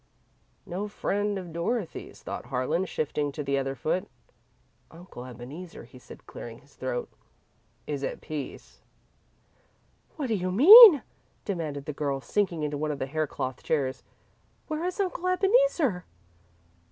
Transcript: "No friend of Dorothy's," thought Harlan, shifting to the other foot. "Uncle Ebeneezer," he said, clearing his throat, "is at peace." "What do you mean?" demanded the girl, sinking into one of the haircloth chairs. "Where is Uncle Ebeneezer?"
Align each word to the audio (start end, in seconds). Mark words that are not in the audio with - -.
"No 0.65 0.87
friend 0.87 1.37
of 1.37 1.53
Dorothy's," 1.53 2.23
thought 2.23 2.47
Harlan, 2.47 2.85
shifting 2.85 3.31
to 3.33 3.43
the 3.43 3.55
other 3.59 3.75
foot. 3.75 4.07
"Uncle 4.89 5.23
Ebeneezer," 5.25 5.83
he 5.83 5.99
said, 5.99 6.25
clearing 6.25 6.57
his 6.57 6.73
throat, 6.73 7.07
"is 7.85 8.03
at 8.03 8.19
peace." 8.19 8.81
"What 10.15 10.25
do 10.25 10.33
you 10.33 10.51
mean?" 10.51 11.03
demanded 11.45 11.85
the 11.85 11.93
girl, 11.93 12.19
sinking 12.19 12.63
into 12.63 12.79
one 12.79 12.89
of 12.89 12.97
the 12.97 13.05
haircloth 13.05 13.61
chairs. 13.61 14.01
"Where 14.65 14.83
is 14.85 14.99
Uncle 14.99 15.27
Ebeneezer?" 15.27 16.05